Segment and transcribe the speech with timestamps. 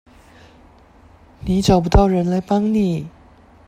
[1.41, 3.05] 你找不到人來幫你